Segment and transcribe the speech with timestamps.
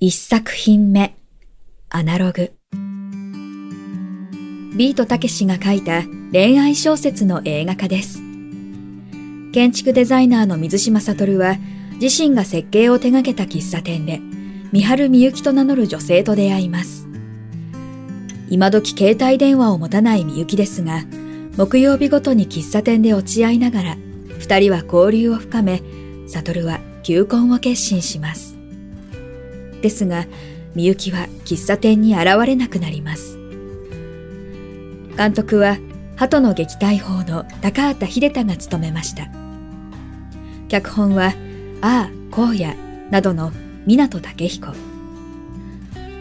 [0.00, 1.14] 一作品目
[1.88, 2.52] アナログ。
[4.76, 8.18] ビートたけしが書いた恋愛小説の映画化です。
[9.52, 11.58] 建築デザイナーの水島悟は
[12.00, 14.20] 自身が設計を手掛けた喫茶店で
[14.72, 17.06] 三春美幸と名乗る女性と出会います。
[18.50, 21.04] 今時携帯電話を持たない美幸ですが
[21.56, 23.96] 木曜日ごとに喫茶店で落ち合いながら
[24.40, 25.82] 二人は交流を深め
[26.26, 28.53] 悟は求婚を決心します。
[29.84, 30.26] ですが
[30.74, 33.38] 美幸は喫茶店に現れなくなります
[35.16, 35.78] 監督は
[36.16, 39.28] 鳩の撃退法の高畑秀太が務めました
[40.74, 41.32] 脚本は、
[41.82, 42.74] ああ、荒野
[43.10, 43.52] などの
[43.86, 44.72] 港武彦。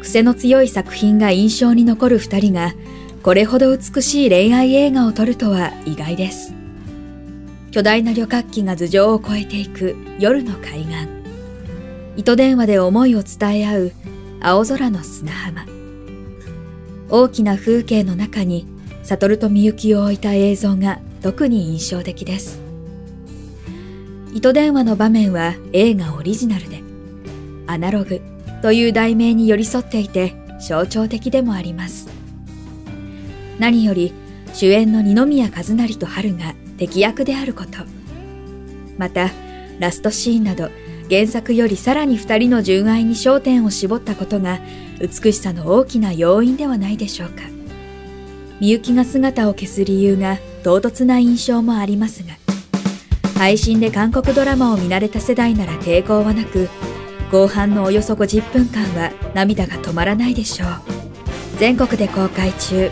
[0.00, 2.72] 癖の強い作品が印象に残る二人が、
[3.22, 6.54] これほど美しい恋愛映画を撮るとは意外です。
[7.72, 11.17] 巨大な旅客機が頭上を越えていく夜の海岸。
[12.18, 13.92] 糸電話で思いを伝え合う
[14.40, 15.66] 青空の砂浜。
[17.08, 18.66] 大きな風景の中に、
[19.04, 22.60] 悟とみゆきを置いた映像が特に印象的です。
[24.34, 26.82] 糸電話の場面は映画オリジナルで、
[27.68, 28.20] アナログ
[28.62, 32.08] という題名に寄り添っていて象徴的でもあります。
[33.60, 34.12] 何より
[34.54, 37.70] 主演の二宮和也と春が敵役であること。
[38.98, 39.30] また、
[39.78, 40.68] ラストシーンなど
[41.10, 44.60] 原作よりさらに二人の純愛に焦点を絞ったことが
[45.00, 47.44] 美しさの大きな要因ではないでしょうか。
[48.60, 52.34] みゆきが姿を消す理由が唐突な印象もありますが、
[53.38, 56.68] 配信で韓国ドラマを見慣れた世代なら抵抗はなく、
[57.30, 60.68] 後半のおよそ50分間は涙が止まらないでしょう。
[61.58, 62.90] 全国で公開中。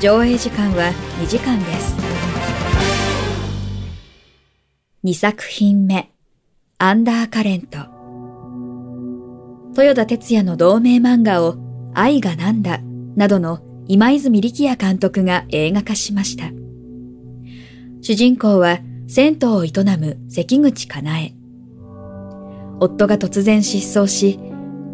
[0.00, 1.96] 上映時間は2時間です。
[5.04, 6.10] 2作品目、
[6.80, 7.78] アンダーカレント。
[9.76, 11.56] 豊田哲也の同名漫画を
[11.92, 12.78] 愛がなんだ
[13.16, 13.58] などの
[13.88, 16.52] 今泉力也監督が映画化しました。
[18.00, 18.78] 主人公は
[19.08, 21.34] 銭湯を営む関口かなえ。
[22.78, 24.38] 夫が突然失踪し、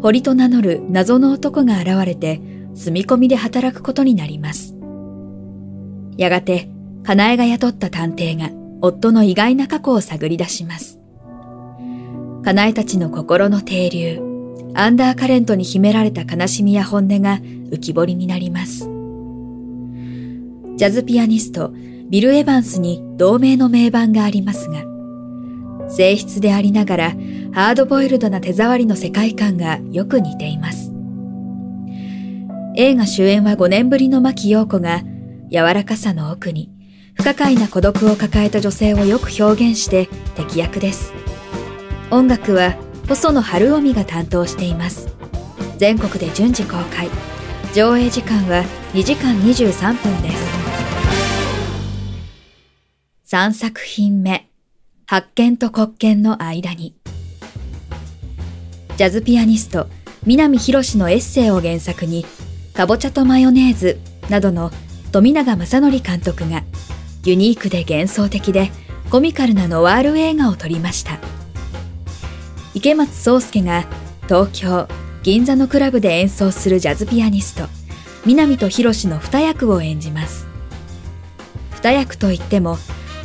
[0.01, 2.41] 堀と名乗る謎の男が現れて、
[2.73, 4.75] 住み込みで働くことになります。
[6.17, 6.67] やがて、
[7.03, 8.49] かなえが雇った探偵が、
[8.81, 11.04] 夫の意外な過去を探り出します。
[12.45, 14.21] かなえたちの心の停留、
[14.75, 18.81] アンダーカレントに秘められた悲しみや本音が浮き彫りになります。
[20.75, 21.73] ジャズピアニスト、
[22.07, 24.83] ビル・エヴァンスに同名の名盤がありますが、
[25.89, 27.09] 性質でありながら
[27.51, 30.93] ハードボイルドな手触りの世界観がよく似ています。
[32.75, 35.01] 映画主演は5年ぶりの牧陽子が
[35.49, 36.69] 柔らかさの奥に
[37.15, 41.14] 不可解な孤独を抱えた女性をよく表現して敵役です。
[42.11, 42.75] 音楽は
[43.07, 45.09] 細野晴臣が担当しています。
[45.77, 47.09] 全国で順次公開。
[47.73, 50.45] 上映時間は2時間23分です。
[53.27, 54.47] 3作品目、
[55.07, 56.95] 発見と国権の間に。
[58.97, 59.87] ジャズピアニスト、
[60.25, 62.25] 南博のエッセイを原作に、
[62.73, 63.99] かぼちゃとマヨネーズ
[64.29, 64.71] などの
[65.11, 66.63] 富永正則監督が、
[67.23, 68.71] ユニークで幻想的で
[69.09, 71.34] コミカルなノワール映画を撮りました。
[72.75, 73.85] 池松壮介が
[74.23, 74.87] 東京、
[75.23, 77.63] 銀座のクラブで演奏するジャズピアニスト、
[78.25, 80.45] 南と博の二役を演じます。
[81.71, 82.77] 二役といっても、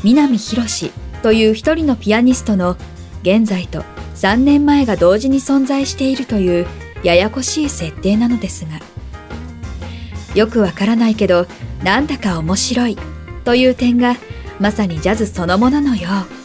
[0.05, 2.77] 南博という一人のピアニストの
[3.23, 3.83] 現在と
[4.15, 6.67] 3年前が同時に存在しているという
[7.03, 8.81] ややこしい設定なのですが
[10.35, 11.47] よくわからないけど
[11.83, 12.97] なんだか面白い
[13.45, 14.17] という点が
[14.59, 16.40] まさにジャズそのもののよう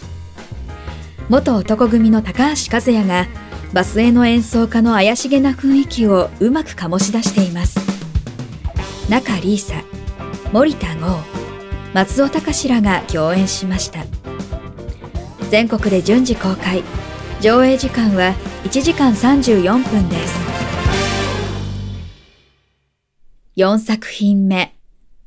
[1.27, 3.25] 元男組の高橋和也が
[3.73, 7.79] バスへの演奏家の怪しげな雰囲気をうまく醸し出しています。
[9.09, 9.83] 中里依紗
[10.53, 11.17] 森田剛
[11.93, 14.05] 松尾隆らが共演しました。
[15.49, 16.83] 全国で順次公開。
[17.41, 18.33] 上映時間は
[18.63, 20.35] 1時間34分です。
[23.57, 24.73] 4作品目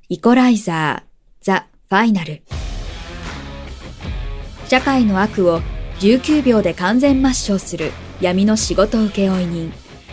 [0.08, 2.42] イコライザーザ・ファイナル。
[4.68, 5.60] 社会の悪を
[6.00, 7.90] 19秒で完全抹消する
[8.20, 9.72] 闇の仕事請負人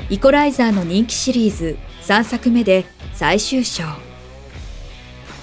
[0.09, 3.83] イコライザーの人気シリーズ3作目で最終章。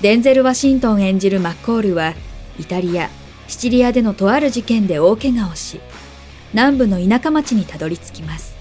[0.00, 2.15] デンゼル・ワシントン演じるマッコールは、
[2.59, 3.09] イタリア、
[3.47, 5.81] シチリアでのとある事件で大怪我をし、
[6.53, 8.56] 南部の田舎町にたどり着きます。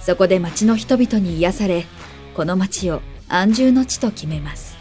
[0.00, 1.86] そこで町の人々に癒され、
[2.34, 4.76] この町を安住の地と決めます。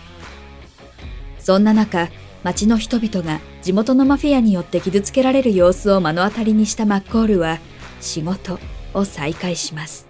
[1.40, 2.10] そんな中、
[2.44, 7.60] 町の人々が地元のマフィアによって傷つけられる様子を目の当たりにしたマッコールは、
[8.00, 8.60] 仕事
[8.94, 10.08] を再開します。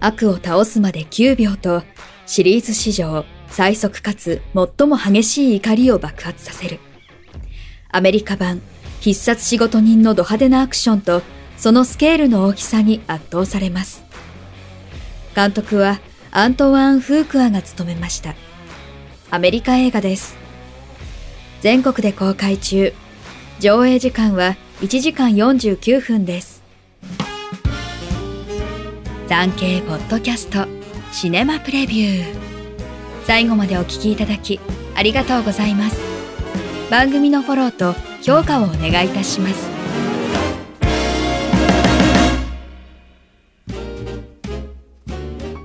[0.00, 1.82] 悪を倒すまで9秒と、
[2.26, 6.78] シリーズ史上最速かつ最も激しい怒りを爆発させる。
[7.90, 8.60] アメリカ版
[9.00, 11.22] 必殺仕事人のド派手なアクションと
[11.56, 14.04] そのスケールの大きさに圧倒されます。
[15.34, 16.00] 監督は
[16.30, 18.34] アントワン・フークアが務めました。
[19.30, 20.39] アメリカ映画です。
[21.60, 22.94] 全国で公開中。
[23.58, 26.62] 上映時間は1時間49分です。
[29.28, 30.66] 産経ポッドキャスト
[31.12, 32.34] シネマプレビュー。
[33.24, 34.58] 最後までお聞きいただき
[34.94, 36.00] ありがとうございます。
[36.90, 37.92] 番組のフォローと
[38.22, 39.68] 評価をお願いいたします。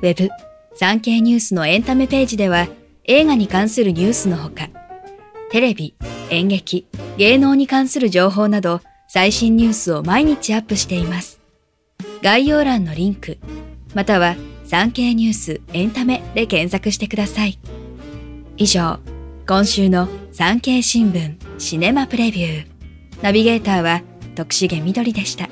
[0.01, 0.29] ウェブ、
[0.75, 2.67] 産経ニュースのエンタメページでは
[3.05, 4.69] 映画に関するニュースのほか、
[5.55, 5.95] テレビ、
[6.31, 6.85] 演劇、
[7.15, 11.39] 芸能に関する情報など最新ニュースを毎日アップしています。
[12.21, 13.37] 概要欄のリンク、
[13.93, 14.35] または
[14.65, 17.57] 産経ニュースエンタメで検索してください。
[18.57, 18.99] 以上、
[19.47, 22.67] 今週の産経新聞シネマプレビュー。
[23.21, 24.01] ナビゲーターは
[24.35, 25.47] 徳重みどりでした。